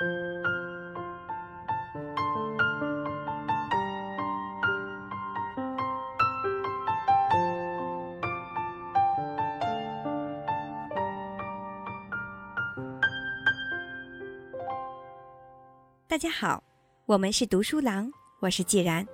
[0.00, 0.06] 大
[16.16, 16.64] 家好，
[17.04, 18.10] 我们是读书郎，
[18.40, 19.06] 我是季然。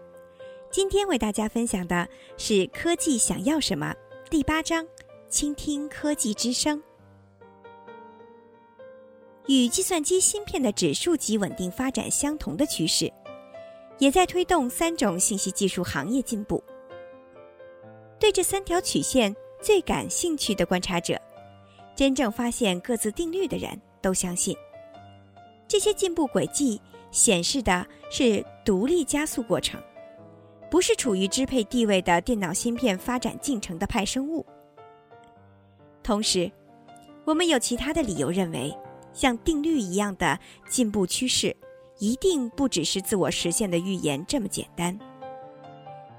[0.70, 2.06] 今天为大家分享的
[2.36, 3.92] 是《科技想要什么》
[4.30, 4.86] 第八章：
[5.28, 6.80] 倾听科技之声。
[9.48, 13.12] 与计算机芯片的指数级稳定发展相同的趋势，
[13.98, 16.62] 也在推动三种信息技术行业进步。
[18.18, 21.20] 对这三条曲线最感兴趣的观察者，
[21.94, 24.56] 真正发现各自定律的人都相信。
[25.68, 29.80] 这些进步轨迹显示的是独立加速过程，
[30.70, 34.44] 不是处于支配地位的电脑芯片发展进程的派生物。
[36.02, 36.50] 同时，
[37.24, 38.72] 我们有其他的理由认为，
[39.16, 40.38] 像定律一样的
[40.68, 41.56] 进步趋势，
[41.98, 44.96] 一定不只是自我实现的预言这么简单。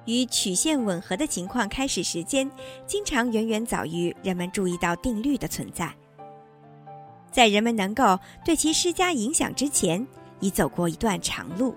[0.05, 2.49] 与曲线吻合的情况开始时间，
[2.87, 5.93] 经常远远早于人们注意到定律的存在。
[7.31, 10.05] 在人们能够对其施加影响之前，
[10.39, 11.75] 已走过一段长路。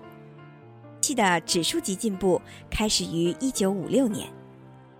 [1.01, 4.27] 气的指数级进步开始于1956年，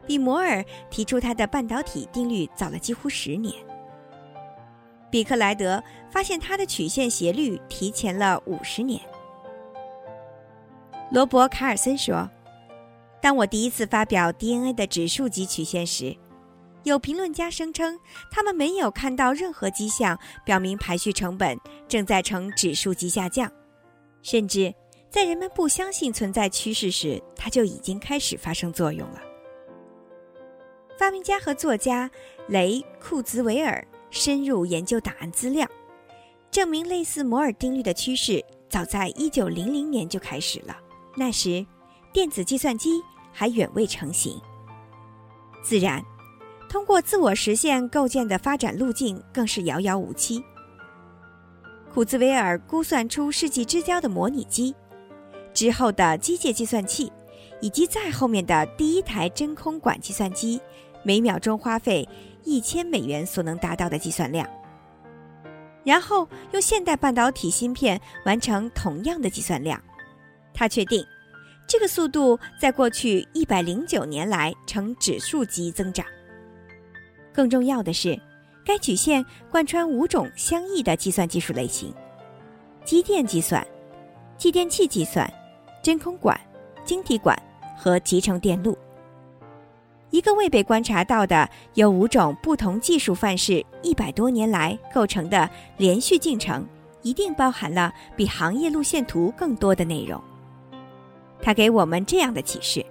[0.05, 3.55] 比摩尔提出他的半导体定律早了几乎十年。
[5.12, 9.00] 比克莱德发现他的曲线斜率提前了五十年。
[11.12, 12.28] 罗伯·卡尔森说
[13.22, 16.16] ：“当我第一次发表 DNA 的指数级曲线时。”
[16.84, 18.00] 有评论家声称，
[18.32, 21.56] 他们没有看到任何迹象表明排序成本
[21.88, 23.52] 正在呈指数级下降，
[24.23, 24.73] 甚至
[25.08, 29.22] 在人们不相信存在趋势时，它就已经开始发生作用了。
[30.98, 32.09] 发明家和作家
[32.48, 35.67] 雷库兹韦尔深入研究档案资料，
[36.52, 40.78] 证明类似摩尔定律的趋势早在1900年就开始了。
[41.16, 41.66] 那时，
[42.14, 43.02] 电子计算机
[43.32, 44.39] 还远未成型。
[45.64, 46.04] 自然。
[46.70, 50.42] 通过自我实现构建的发展路径更是遥遥无期。
[51.94, 54.73] 库兹韦尔估算出世纪之交的模拟机，
[55.54, 57.11] 之后的机械计算器，
[57.60, 60.61] 以及再后面的第一台真空管计算机，
[61.04, 62.08] 每秒钟花费
[62.43, 64.47] 一千美元所能达到的计算量。
[65.83, 69.81] 然后用现代半导体芯片完成同样的计算量。
[70.53, 71.03] 他确定，
[71.67, 76.05] 这个速度在过去一百零九年来呈指数级增长。
[77.33, 78.19] 更重要的是，
[78.63, 81.91] 该曲线贯穿五种相异的计算技术类型：
[82.83, 83.65] 机电计算、
[84.37, 85.31] 继电器计算、
[85.81, 86.39] 真空管、
[86.83, 87.35] 晶体管
[87.75, 88.77] 和集成电路。
[90.11, 96.67] 一个未被观察到的由五种不同技术范式一百多年来构成的连续进程，
[97.02, 100.21] 一定包含了比行业路线图更多的内容。
[101.42, 102.86] 它给我们这样的启示。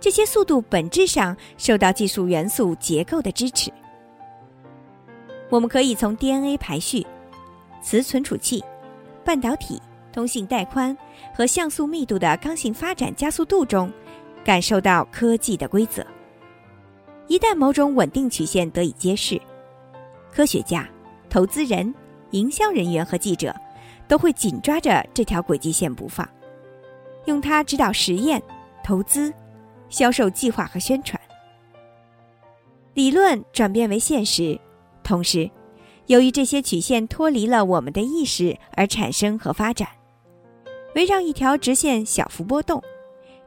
[0.00, 3.70] 这些速度本质上受到技术元素结构的支持。
[5.48, 7.06] 我们可以从 DNA 排序、
[7.82, 8.64] 磁存储器、
[9.24, 10.96] 半导体、通信带宽
[11.32, 13.92] 和像素密度的刚性发展加速度中，
[14.44, 16.06] 感受到科技的规则。
[17.28, 19.40] 一旦某种稳定曲线得以揭示，
[20.32, 20.88] 科学家、
[21.30, 21.94] 投资人、
[22.30, 23.54] 营销人员和记者
[24.06, 26.28] 都会紧抓着这条轨迹线不放，
[27.26, 28.42] 用它指导实验、
[28.84, 29.32] 投资。
[29.88, 31.20] 销售计划和宣传，
[32.94, 34.58] 理论转变为现实。
[35.04, 35.50] 同时，
[36.06, 39.86] 由于这些曲线脱离了我们的意识而产生和发展，
[40.94, 42.82] 围绕一条直线小幅波动，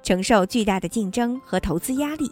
[0.05, 2.31] 承受巨大的竞争和投资压力。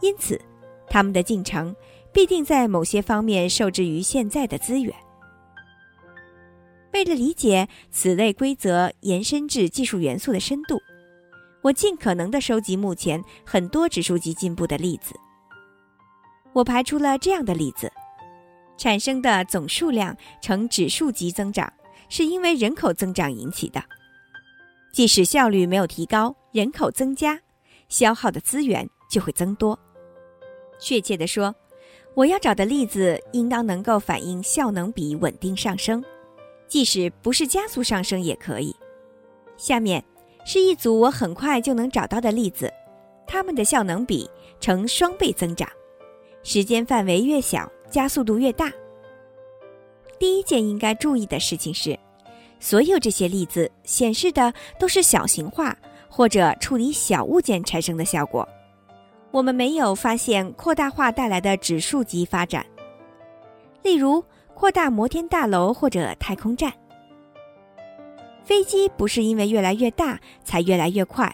[0.00, 0.40] 因此，
[0.88, 1.74] 他们的进程
[2.12, 4.94] 必定在某些方面受制于现在的资源。
[6.92, 10.78] 为了理解此类规则延伸至技术元素的深度。
[11.60, 15.14] 我尽可能地收集目前很多指数级进步的例子。
[16.52, 17.92] 我排除了这样的例子：
[18.76, 21.70] 产生的总数量呈指数级增长，
[22.08, 23.82] 是因为人口增长引起的。
[24.92, 27.40] 即使效率没有提高，人口增加，
[27.88, 29.78] 消耗的资源就会增多。
[30.78, 31.54] 确切地说，
[32.14, 36.04] 我要找的例子应当能够反映效能比稳定上升，
[36.66, 38.74] 即使不是加速上升也可以。
[39.56, 40.02] 下面。
[40.44, 42.72] 是一组我很快就能找到的例子，
[43.26, 44.26] 它们的效能比
[44.60, 45.68] 呈双倍增长，
[46.42, 48.72] 时间范围越小，加速度越大。
[50.18, 51.98] 第一件应该注意的事情是，
[52.60, 55.76] 所有这些例子显示的都是小型化
[56.08, 58.46] 或者处理小物件产生的效果。
[59.30, 62.64] 我们没有发现扩大化带来的指数级发展。
[63.82, 64.24] 例如，
[64.54, 66.72] 扩大摩天大楼或者太空站。
[68.42, 71.32] 飞机不是因为越来越大才越来越快，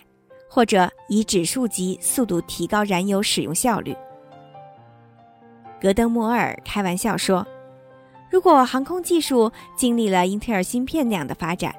[0.50, 3.96] 或者以指数级速度提高燃油使用效率。
[5.80, 7.46] 格登·莫尔开玩笑说
[8.34, 11.72] ：“如果航空技术经历了英特尔芯片那样的发展，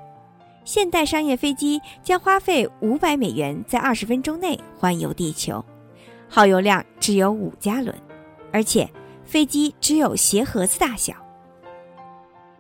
[0.64, 5.62] 现代商业飞机将花费五百美元在二十分钟内环游地球，
[6.30, 7.94] 耗油量只有五加仑，
[8.54, 8.90] 而且
[9.26, 11.14] 飞机只有鞋盒子大小。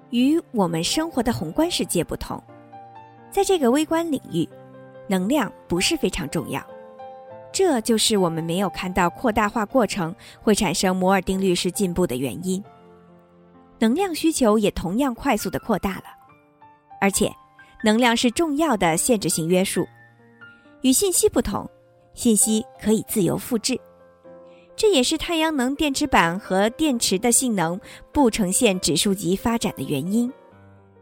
[0.09, 2.43] 与我们生活的宏观世界不同。”
[3.31, 4.45] 在这个微观领域，
[5.07, 6.61] 能量不是非常重要，
[7.49, 12.61] 这就是我们没有看到扩大化过程会产生摩尔定律式进步的原因。
[13.79, 16.05] 能量需求也同样快速的扩大了，
[16.99, 17.31] 而且，
[17.83, 19.87] 能量是重要的限制性约束。
[20.81, 21.69] 与信息不同，
[22.13, 23.79] 信息可以自由复制，
[24.75, 27.79] 这也是太阳能电池板和电池的性能
[28.11, 30.31] 不呈现指数级发展的原因，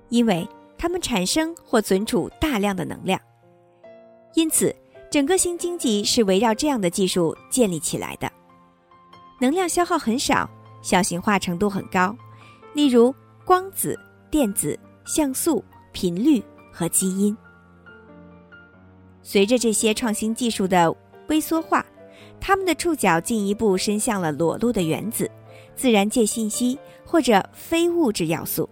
[0.10, 0.48] 因为。
[0.76, 3.18] 它们产生或存储大量的能量，
[4.34, 4.76] 因此
[5.10, 8.30] 整个新经济是围绕这样的技术建立起来的。
[9.40, 10.50] 能量消耗很少，
[10.82, 12.14] 小型化程度很高，
[12.74, 13.14] 例如
[13.46, 13.98] 光子、
[14.30, 17.36] 电子、像素、频率和基因。
[19.22, 20.94] 随着这些创新技术的
[21.28, 21.86] 微缩化，
[22.40, 25.30] 它们的触角进一步伸向了裸露的原子、
[25.76, 28.70] 自然界信息或者非物质要素，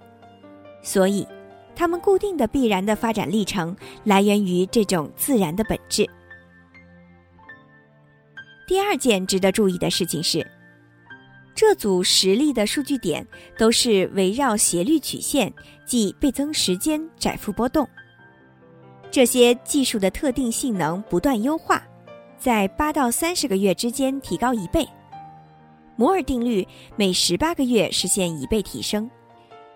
[0.82, 1.28] 所以。
[1.74, 6.08] 它们固定的必然的发展历程来源于这种自然的本质。
[8.68, 10.46] 第二件值得注意的事情是，
[11.54, 13.26] 这组实例的数据点
[13.58, 15.54] 都是围绕斜率曲线，
[15.86, 17.88] 即倍增时间窄幅波动。
[19.12, 21.84] 这些技术的特定性能不断优化，
[22.40, 24.88] 在八到三十个月之间提高一倍。
[25.98, 26.66] 摩尔定律
[26.96, 29.10] 每十八个月实现一倍提升。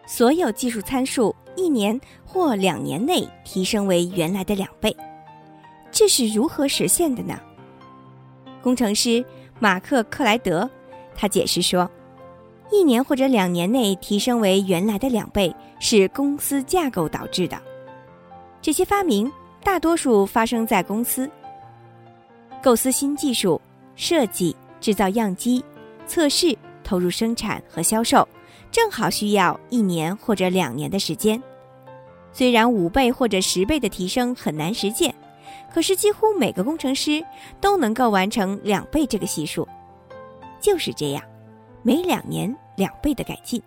[0.07, 4.95] 所有技术参数一年或两年内提升为原来的两倍，
[5.91, 7.39] 这是如何实现的呢？
[8.61, 9.23] 工程师
[9.59, 10.69] 马克克莱德
[11.15, 11.89] 他解释说，
[12.71, 17.57] 一年或者两年内提升为原来的两倍是公司架构导致的。
[18.61, 19.31] 这些发明
[19.63, 21.29] 大多数发生在公司，
[22.61, 23.61] 构思新技术、
[23.95, 25.63] 设计、制造样机、
[26.05, 28.27] 测试、投入生产和销售。
[28.71, 31.41] 正好需要一年或者两年的时间，
[32.33, 35.15] 虽然五倍或者十倍的提升很难实现，
[35.73, 37.23] 可是几乎每个工程师
[37.61, 39.65] 都能够完成两倍这个系数。
[40.65, 41.23] 就是这样，
[41.83, 43.61] 每两年两倍的改进。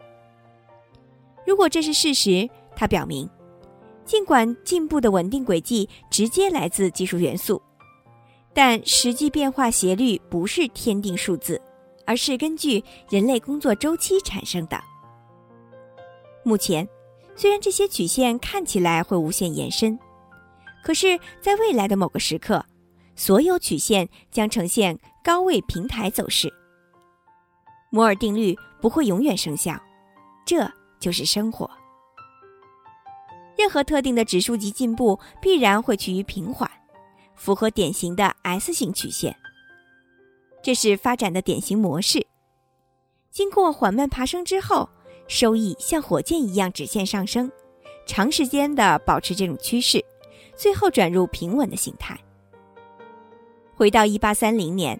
[1.46, 3.30] 如果这是事实，它表明，
[4.04, 7.62] 尽管进步的稳定轨迹直接来自技术元素，
[8.52, 11.62] 但实际变化斜率不是天定数字，
[12.04, 14.76] 而是根据人类工作周期产生的。
[16.42, 16.88] 目前，
[17.36, 19.96] 虽然这些曲线看起来会无限延伸，
[20.82, 22.66] 可是，在未来的某个时刻，
[23.14, 26.52] 所有曲线将呈现高位平台走势。
[27.90, 29.78] 摩尔定律不会永远生效，
[30.44, 30.70] 这
[31.00, 31.70] 就是生活。
[33.56, 36.70] 任何特定的指数级进步必然会趋于平缓，
[37.34, 39.34] 符合典型的 S 型曲线。
[40.62, 42.26] 这是发展的典型模式。
[43.30, 44.88] 经过缓慢爬升之后。
[45.30, 47.52] 收益像火箭一样直线上升，
[48.06, 50.02] 长时间的保持这种趋势，
[50.56, 52.18] 最后转入平稳的形态。
[53.74, 54.98] 回到一八三零年，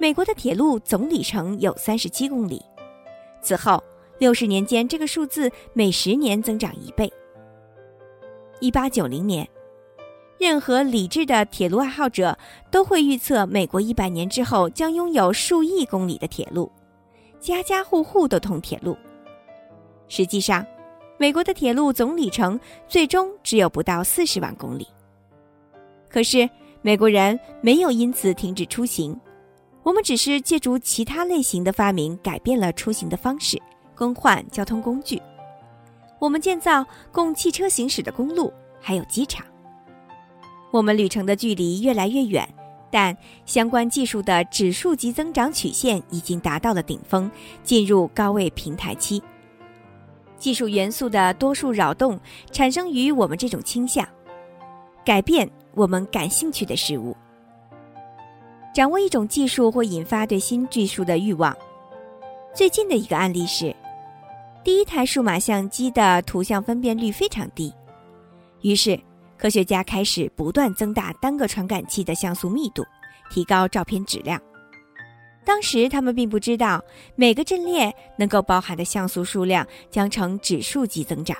[0.00, 2.64] 美国的铁路总里程有三十七公里，
[3.42, 3.82] 此后
[4.18, 7.12] 六十年间，这个数字每十年增长一倍。
[8.60, 9.46] 一八九零年，
[10.38, 12.38] 任何理智的铁路爱好者
[12.70, 16.70] 都会预测，美国一百年之后将拥有数亿公里的铁路，
[17.40, 18.96] 家家户户都通铁路。
[20.06, 20.64] 实际上，
[21.16, 24.86] 美国的铁路总里程最终只有不到四十万公里。
[26.08, 26.48] 可是，
[26.82, 29.18] 美国人没有因此停止出行，
[29.88, 33.58] 我们只是借助其他类型的发明改变了出行的方式，
[33.94, 35.18] 更换交通工具。
[36.18, 38.52] 我们建造供汽车行驶的公路，
[38.82, 39.46] 还有机场。
[40.70, 42.46] 我们旅程的距离越来越远，
[42.90, 43.16] 但
[43.46, 47.30] 相关技术的指数级增长曲线已经达到了顶峰，
[47.64, 49.22] 进入高位平台期。
[50.36, 52.20] 技术元素的多数扰动
[52.52, 54.06] 产生于我们这种倾向，
[55.02, 57.16] 改变我们感兴趣的事物。
[58.78, 61.52] 掌握一种技术会引发对新技术的欲望。
[62.54, 63.74] 最近的一个案例是，
[64.62, 67.74] 第一台数码相机的图像分辨率非常低，
[68.60, 68.96] 于是
[69.36, 72.84] 科学家开始不断增大单个传感器的像素密度，
[73.32, 74.40] 提高照片质量。
[75.44, 76.80] 当时他们并不知道
[77.16, 81.36] 每个阵列能够包含的像素数量将呈指数级增长，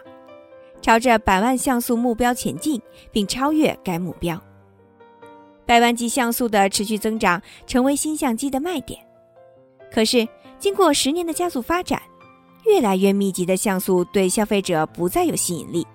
[0.82, 4.42] 朝着百万像素目标前进，并超越该目标。
[5.68, 8.98] 百万级像素的持续增长成为新相机的卖点。
[9.92, 10.26] 可是，
[10.58, 12.00] 经过十年的加速发展，
[12.64, 15.86] 越来越密集的像素对消费者不再有吸引力，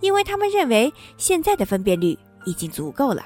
[0.00, 2.14] 因为他们认为现在的分辨率
[2.44, 3.24] 已经足够了。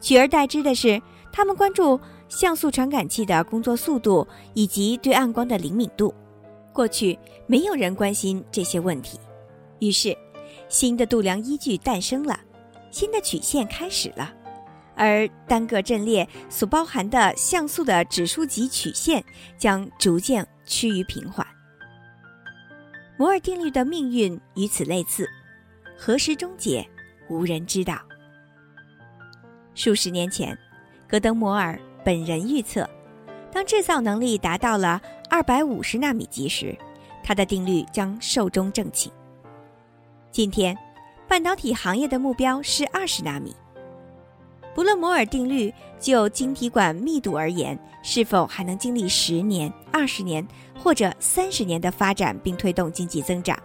[0.00, 6.14] 取而代之的是，他们关注像素传感器的工作速度以及对暗光的灵敏度。
[6.72, 9.20] 过去没有人关心这些问题，
[9.78, 10.16] 于是
[10.70, 12.40] 新的度量依据诞生了，
[12.90, 14.32] 新的曲线开始了，
[14.96, 19.24] 而单个阵列所包含的像素的指数级曲线
[19.58, 21.46] 将逐渐趋于平缓。
[23.16, 25.28] 摩尔定律的命运与此类似，
[25.96, 26.84] 何时终结，
[27.28, 27.96] 无人知道。
[29.74, 30.56] 数十年前，
[31.06, 32.88] 戈登摩尔本人预测，
[33.52, 36.76] 当制造能力达到了二百五十纳米级时，
[37.22, 39.12] 他的定律将寿终正寝。
[40.30, 40.76] 今天，
[41.28, 43.54] 半导体行业的目标是二十纳米。
[44.74, 53.56] 不论摩尔定律就晶体管密度而言，是否还能经历十年、二十年或者三十年的发展并推动经济增长，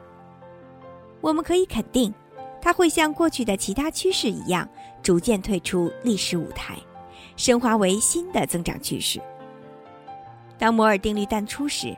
[1.20, 2.14] 我们可以肯定。
[2.62, 4.68] 它会像过去的其他趋势一样，
[5.02, 6.76] 逐渐退出历史舞台，
[7.38, 9.18] 升华为新的增长趋势。
[10.58, 11.96] 当摩尔定律淡出时，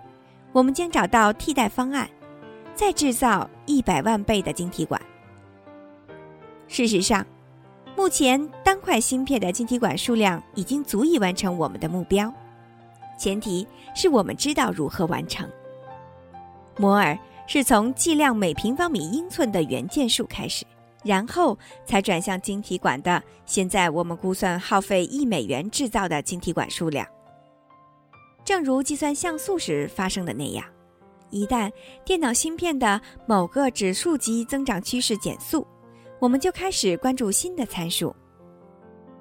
[0.52, 2.08] 我们将找到替代方案，
[2.76, 5.02] 再制造一百万倍的晶体管。
[6.68, 7.26] 事实上，
[8.02, 12.34] 目前单块芯片的晶体管数量已经足以完成我们的目标，
[13.16, 15.48] 前提是我们知道如何完成。
[16.78, 17.16] 摩尔。
[17.46, 20.66] 是从计量每平方米英寸的元件数开始，
[21.04, 23.22] 然后才转向晶体管的。
[23.46, 27.06] 现在我们估算耗费一美元制造的晶体管数量。
[28.44, 30.66] 正如计算像素时发生的那样，
[31.30, 31.70] 一旦
[32.06, 35.68] 电脑芯片的某个指数级增长趋势减速，
[36.22, 38.16] 我们就开始关注新的参数。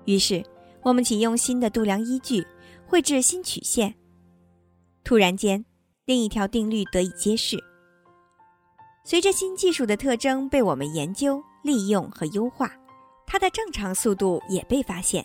[0.05, 0.45] 于是，
[0.83, 2.47] 我们启用新的度量依据，
[2.87, 3.95] 绘制新曲线。
[5.03, 5.65] 突然间，
[6.05, 7.59] 另一条定律得以揭示。
[9.03, 12.71] 随着新技术的特征被我们研究、利用和优化，
[13.27, 15.25] 它的正常速度也被发现。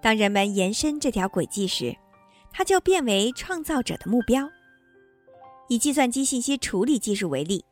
[0.00, 1.94] 当人们延伸这条轨迹时，
[2.50, 4.48] 它就变为创造者的目标。
[5.68, 7.62] 以计算机信息处理技术为例，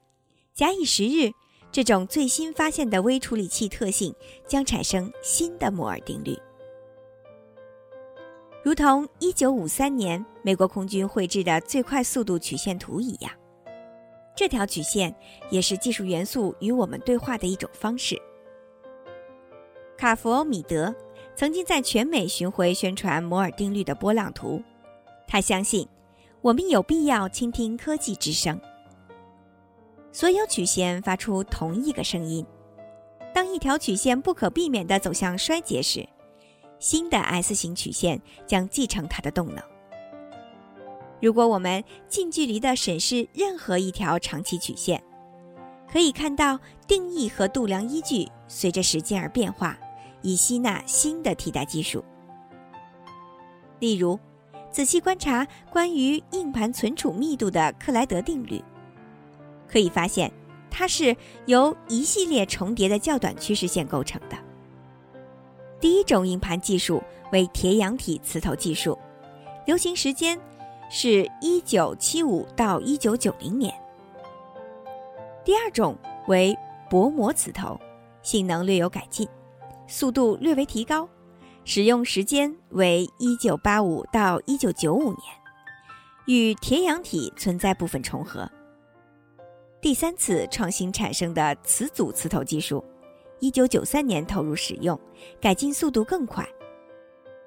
[0.52, 1.32] 假以时日，
[1.72, 4.14] 这种最新发现的微处理器特性
[4.46, 6.38] 将产生新的摩尔定律，
[8.62, 13.32] 如同1953年美国空军绘制的最快速度曲线图一样。
[14.36, 15.14] 这条曲线
[15.50, 18.20] 也是技术元素与我们对话的一种方式。
[19.96, 20.94] 卡佛·米德
[21.34, 24.62] 曾经在全美巡回宣传摩尔定律的波浪图。
[25.26, 25.88] 他相信，
[26.42, 28.60] 我们有必要倾听科技之声。
[30.12, 32.46] 所有曲线发出同一个声音。
[33.34, 36.06] 当一条曲线不可避免地走向衰竭时，
[36.78, 39.62] 新的 S 型曲线将继承它的动能。
[41.20, 45.02] 如果我们近距离地审视任何一条长期曲线，
[45.90, 49.78] 可以看到定义和度量依据随着时间而变化，
[50.20, 52.04] 以吸纳新的替代技术。
[53.78, 54.18] 例如，
[54.70, 58.62] 仔细观察关于硬盘存储密度的克莱德定律，
[59.72, 60.30] 可以发现
[60.70, 64.36] 它是由一系列重叠的较短趋势线构成的。
[65.80, 67.02] 第一种硬盘技术
[67.32, 68.98] 为铁氧体磁头技术，
[69.66, 70.38] 流行时间。
[70.94, 73.72] 是一九七五到一九九零年。
[75.42, 76.54] 第二种为
[76.90, 77.80] 薄膜磁头，
[78.20, 79.26] 性能略有改进，
[79.86, 81.08] 速度略微提高，
[81.64, 85.22] 使用时间为一九八五到一九九五年，
[86.26, 88.46] 与铁氧体存在部分重合。
[89.82, 92.84] 第三次创新产生的磁阻磁头技术，
[93.40, 94.98] 一九九三年投入使用，
[95.40, 96.48] 改进速度更快。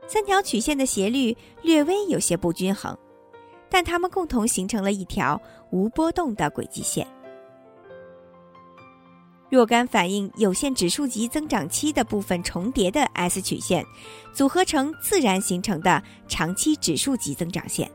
[0.06, 2.96] 三条曲线的斜率略微有些不均衡。
[3.70, 7.08] 但它们共同形成了一条无波动的轨迹线。
[9.50, 13.86] 若干反映有限指数级增长期的部分重叠的 S 曲线，
[14.34, 17.90] 组合成自然形成的长期指数级增长线。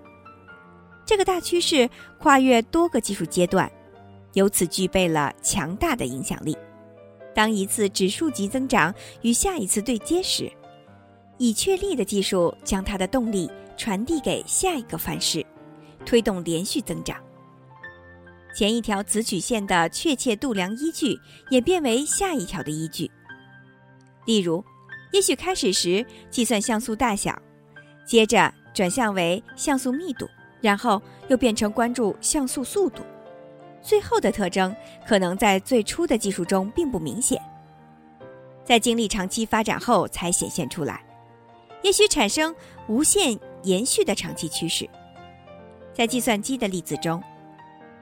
[1.04, 3.70] 这个大趋势跨越多个技术阶段，
[4.32, 6.56] 由此具备了强大的影响力。
[7.34, 10.50] 当一次指数级增长与下一次对接时，
[11.38, 15.44] 已确立的技术将它的动力传递给下一个范式。
[16.06, 17.14] 推动连续增长。
[18.56, 21.14] 前一条子曲线的确切度量依据
[21.50, 23.10] 演变为下一条的依据。
[24.24, 24.64] 例如，
[25.12, 27.38] 也许开始时计算像素大小，
[28.06, 30.26] 接着转向为像素密度，
[30.62, 33.02] 然后又变成关注像素速度。
[33.82, 34.74] 最后的特征
[35.06, 37.40] 可能在最初的技术中并不明显，
[38.64, 41.02] 在经历长期发展后才显现出来，
[41.82, 42.54] 也许产生
[42.88, 44.88] 无限延续的长期趋势。
[45.92, 47.22] 在计算机的例子中，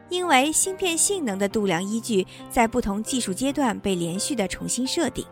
[0.09, 5.25] 因为芯片性能的度量依据在不同技术阶段被连续的重新设定，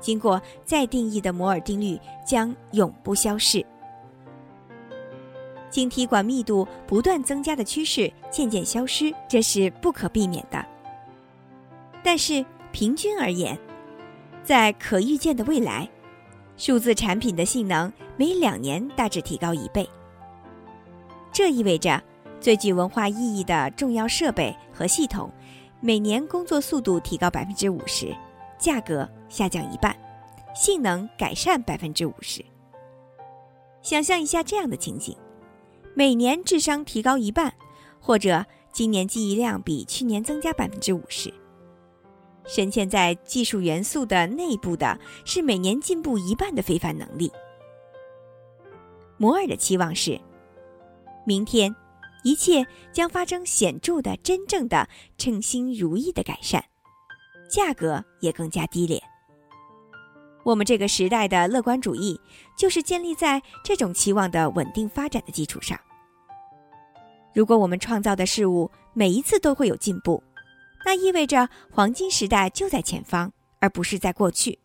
[0.00, 3.64] 经过再定义的摩尔定律将永不消逝。
[5.74, 10.64] 晶体管密度不断增加的趋势渐渐消失，这是不可避免的。
[12.00, 13.58] 但是平均而言，
[14.44, 15.88] 在可预见的未来，
[16.56, 19.84] 数字产品的性能每两年大致提高一倍。
[21.32, 22.00] 这意味着，
[22.40, 25.28] 最具文化意义的重要设备和系统，
[25.80, 28.14] 每年工作速度提高百分之五十，
[28.60, 29.92] 价格下降一半，
[30.54, 32.44] 性能改善百分之五十。
[33.82, 35.16] 想象一下这样的情景。
[35.96, 37.54] 每年智商提高一半，
[38.00, 41.32] 或者今年记忆量比去年增加百分之五十。
[42.46, 47.30] 深嵌在技术元素的内部的是每年进步一半的非凡能力。
[49.16, 50.20] 摩尔的期望是，
[51.24, 51.74] 明天
[52.24, 56.62] 一切将发生显著的、真正的称心如意的改善，
[57.48, 59.00] 价格也更加低廉。
[60.44, 62.20] 我们这个时代的乐观主义，
[62.56, 65.78] 就是建立在这种期望的稳定发展的基础上。
[67.32, 70.22] 如果我们创造的事物每一次都会有进步，
[70.84, 74.58] 那意味着黄金时代就在前方，而不是在过去。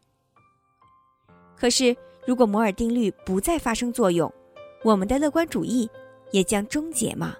[1.55, 1.95] 可是，
[2.27, 4.31] 如果摩尔定律不再发生作用，
[4.83, 5.89] 我们的乐观主义
[6.31, 7.35] 也将终结吗？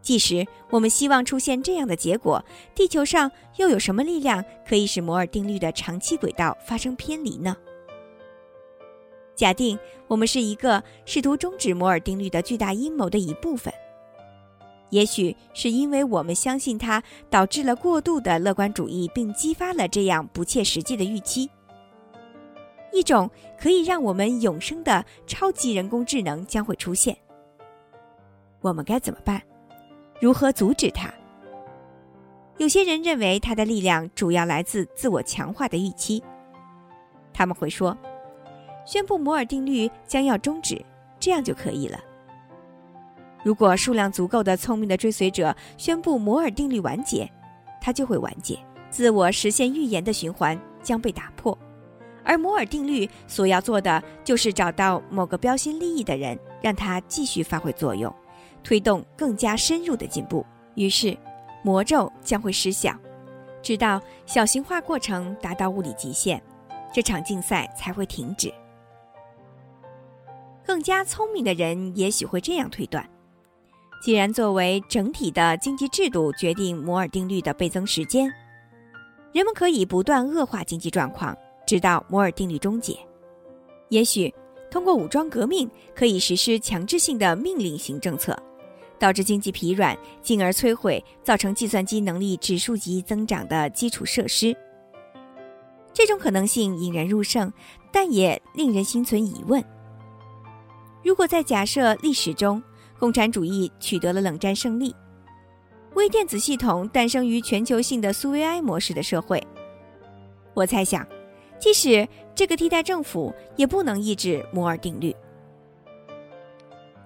[0.00, 2.42] 即使我们希望出现这样的结果，
[2.74, 7.54] 地球上又有什么力量可以使摩尔定律的长期轨道发生偏离呢？
[9.38, 9.78] 假定
[10.08, 13.72] 我们是一个试图终止摩尔定律的巨大阴谋的一部分，
[14.90, 21.48] 也许是因为我们相信它导致了过度的乐观主义，并激发了这样不切实际的预期。
[22.92, 27.16] 一种可以让我们永生的超级人工智能将会出现，
[28.60, 29.40] 我们该怎么办？
[30.20, 31.08] 如何阻止它？
[32.56, 36.20] 有些人认为它的力量主要来自自我强化的预期。
[37.32, 37.96] 他们会说，
[38.88, 40.82] 宣布摩尔定律将要终止，
[41.20, 42.00] 这样就可以了。
[43.42, 47.30] 如果数量足够的聪明的追随者宣布摩尔定律完结，
[47.82, 51.56] 它就会完结，自我实现预言的循环将被打破。
[52.24, 58.10] 而摩尔定律所要做的就是找到某个标新立异的人，让他继续发挥作用。
[58.64, 60.46] 推动更加深入的进步，
[60.76, 61.14] 于是
[61.62, 62.94] 魔咒将会失效，
[63.60, 66.42] 直到小型化过程达到物理极限，
[66.90, 68.50] 这场竞赛才会停止。
[70.68, 73.08] 更加聪明的人也许会这样推断：
[74.02, 78.30] 既然作为整体的经济制度决定摩尔定律的倍增时间，
[79.32, 81.34] 人们可以不断恶化经济状况，
[81.66, 82.94] 直到摩尔定律终结。
[83.88, 84.32] 也许
[84.70, 88.38] 通过武装革命可以实施强制性的命令型政策。
[88.98, 94.54] 导致经济疲软，进而摧毁造成计算机能力指数级增长的基础设施。
[95.92, 97.50] 这种可能性引人入胜，
[97.92, 99.64] 但也令人心存疑问。
[101.02, 102.62] 如果在假设历史中
[102.98, 104.94] 共产主义取得了冷战胜利，
[105.94, 109.44] 微电子系统诞生于全球性的苏维埃模式的社会，
[110.54, 111.06] 我猜想，
[111.58, 115.14] 即使这个替代政府也不能抑制摩尔定律。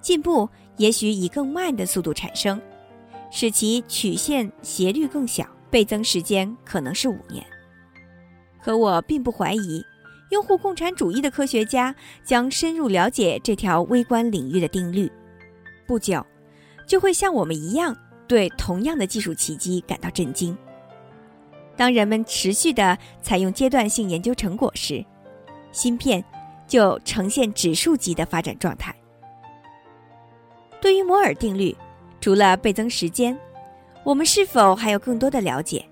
[0.00, 2.60] 进步也许以更慢的速度产生，
[3.30, 7.44] 使其曲线斜率更小，倍增时间可能是五年。
[8.60, 9.84] 可我并不怀疑，
[10.32, 15.12] 拥护共产主义的科学家将深入了解这条微观领域的定律，
[15.86, 16.24] 不久
[16.86, 17.94] 就会像我们一样
[18.26, 20.56] 对同样的技术奇迹感到震惊。
[21.76, 25.04] 当人们持续地采用阶段性研究成果时，
[25.70, 26.24] 芯片
[26.66, 28.94] 就呈现指数级的发展状态。
[30.80, 31.76] 对于摩尔定律，
[32.22, 33.38] 除了倍增时间，
[34.02, 35.84] 我们是否还有更多的了解？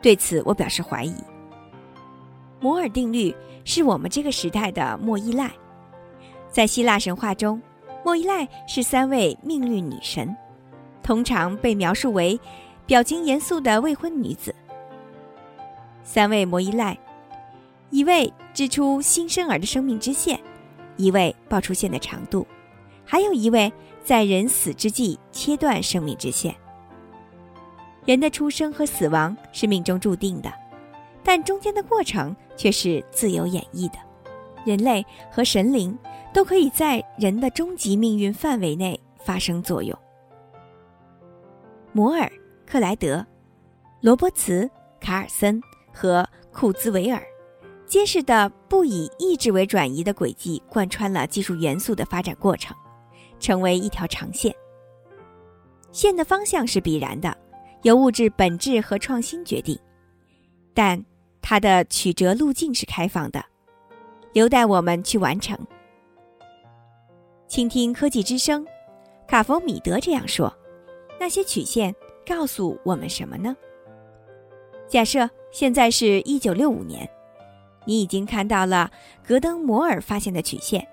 [0.00, 1.14] 对此，我表示怀疑。
[2.60, 5.50] 摩尔定律是我们这个时代的莫伊赖。
[6.50, 7.60] 在希腊神话中，
[8.04, 10.34] 莫伊赖是三位命运女神，
[11.02, 12.38] 通常被描述为
[12.86, 14.54] 表情严肃的未婚女子。
[16.04, 16.96] 三位莫伊赖，
[17.90, 20.38] 一位织出新生儿的生命之线，
[20.96, 22.46] 一位报出线的长度，
[23.04, 23.72] 还有一位。
[24.02, 26.56] 在人死之际切断生命之线。
[28.06, 30.50] 人的出生和死亡是命中注定的，
[31.22, 33.98] 但中间的过程却是自由演绎的。
[34.64, 35.96] 人类和神灵
[36.34, 39.96] 都可以在人的终极命运范围内发生作用。
[41.92, 42.30] 摩尔、
[42.66, 43.26] 克莱德、
[44.00, 45.60] 罗伯茨、卡尔森
[45.92, 47.22] 和库兹韦尔，
[47.86, 52.76] 揭示的不以意志为转移的轨迹，贯穿了技术元素的发展过程，
[53.38, 54.54] 成为一条长线。
[55.90, 57.36] 线的方向是必然的，
[57.82, 59.76] 由物质本质和创新决定，
[60.74, 61.04] 但
[61.42, 63.44] 它的曲折路径是开放的，
[64.32, 65.58] 留待我们去完成。
[67.48, 68.64] 倾听科技之声，
[69.26, 70.52] 卡佛米德这样说
[71.18, 73.56] ：“那些曲线告诉我们什么呢？”
[74.88, 77.08] 假设现在是一九六五年，
[77.84, 78.90] 你已经看到了
[79.26, 80.86] 格登摩尔发现的曲线。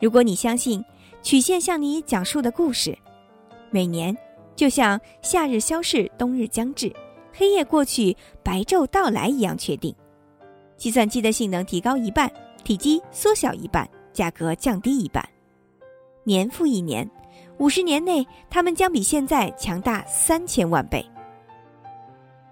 [0.00, 0.84] 如果你相信
[1.22, 2.96] 曲线向你讲述的故事，
[3.70, 4.16] 每年
[4.54, 6.94] 就像夏日消逝、冬日将至、
[7.36, 9.94] 黑夜过去、白昼到来一样确定，
[10.78, 12.32] 计算机的性能提高一半，
[12.64, 15.22] 体积缩小一半，价格降低一半。
[16.24, 17.08] 年复一年，
[17.58, 21.04] 五十年内，它们将比现在强大三千万倍。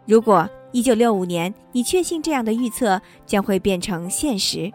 [0.04, 4.70] 如果一九六五年你确信这样的预测将会变成现实，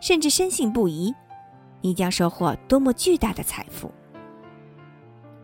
[0.00, 1.14] 甚至深信不疑，
[1.80, 3.88] 你将收获多么巨大的财富！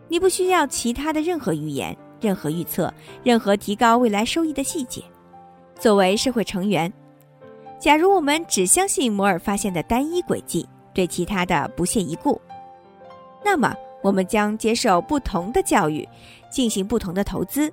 [0.09, 5.03] 你不需要其他的任何预言、任何预测、任何提高未来收益的细节。
[5.79, 6.91] 作为社会成员，
[7.79, 12.39] 假如我们只相信摩尔发现的单一轨迹，对其他的不屑一顾。
[13.43, 16.07] 那么，我们将接受不同的教育，
[16.51, 17.71] 进行不同的投资，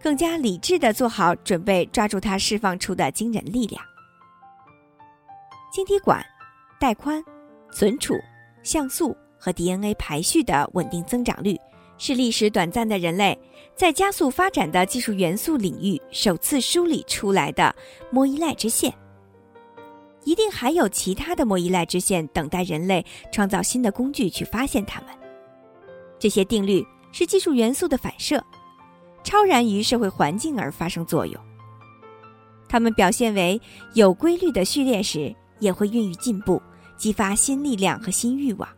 [0.00, 3.82] 更加理智的做好准备，抓住它释放出的惊人力量。
[5.70, 6.24] 晶体管、
[6.80, 7.22] 带宽、
[7.70, 8.14] 存储、
[8.62, 11.58] 像素和 DNA 排序的稳定增长率，
[12.06, 13.38] 是历史短暂的人类
[13.74, 17.74] 在加速发展的技术元素领域首次梳理出来的
[18.10, 18.92] 莫伊赖之线。
[20.22, 25.08] 一定还有其他的莫伊赖之线等待人类创造新的工具去发现它们。
[26.18, 28.44] 这些定律是技术元素的反射，
[29.22, 31.34] 超然于社会环境而发生作用。
[32.68, 33.58] 它们表现为
[33.94, 36.60] 有规律的序列时，也会孕育进步，
[36.98, 38.68] 激发新力量和新欲望。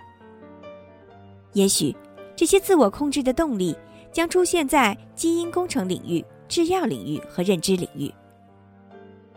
[1.54, 1.92] 也许
[2.36, 3.74] 这些自我控制的动力
[4.12, 8.12] 将出现在基因工程领域、制药领域和认知领域。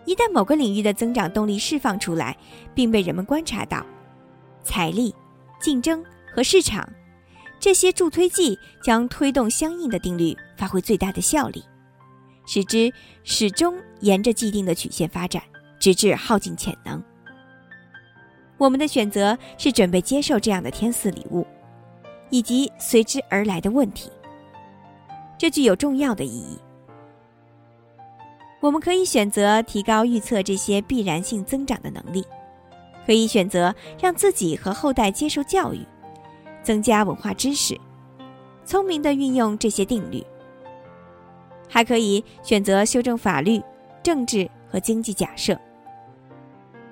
[0.06, 2.36] 一旦某个领域的增长动力释放出来，
[2.74, 3.86] 并被人们观察到，
[4.64, 5.14] 财力、
[5.62, 6.88] 竞争和市场
[7.60, 11.64] 这些助推剂将推动相应的定律发挥最大的效力，
[12.46, 12.92] 使之
[13.24, 15.42] 始终沿着既定的曲线发展，
[15.80, 17.02] 直至耗尽潜能。
[18.58, 21.46] 我们的选择是准备接受这样的天赐礼物，
[22.30, 24.12] 以及随之而来的问题。
[25.38, 26.58] 这具有重要的意义。
[28.60, 32.26] 我们可以选择提高预测这些必然性增长的能力，
[33.06, 35.80] 可以选择让自己和后代接受教育，
[36.62, 37.80] 增加文化知识，
[38.65, 40.22] 聪明地运用这些定律，
[41.70, 43.62] 还可以选择修正法律、
[44.04, 45.58] 政治和经济假设，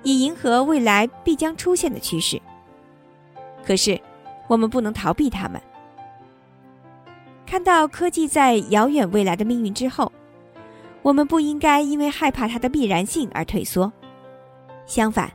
[0.02, 2.40] 以迎合未来必将出现的趋势。
[3.62, 4.00] 可是，
[4.48, 5.60] 我们不能逃避它们。
[7.46, 10.10] 看到科技在遥远未来的命运之后。
[11.00, 13.90] 我们不应该因为害怕它的必然性而退缩，
[14.84, 15.30] 相反，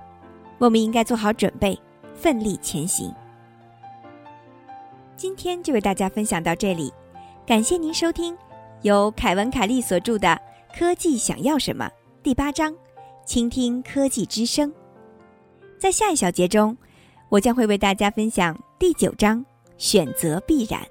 [0.60, 1.76] 我们应该做好准备，
[2.13, 3.12] 奋力前行。
[5.15, 6.93] 今天就为大家分享到这里，
[7.47, 8.38] 感谢您收听
[8.82, 10.28] 由凯文·凯利所著的
[10.78, 11.86] 《科技想要什么》
[12.21, 12.76] 第八章，
[13.26, 14.71] 倾听科技之声。
[15.80, 16.78] 在下一小节中，
[17.30, 19.41] 我将会为大家分享第九章
[19.78, 20.86] 选择必然。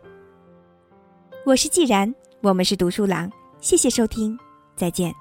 [1.44, 4.34] 我是既然，我们是读书郎，谢谢收听。
[4.74, 5.14] 再见。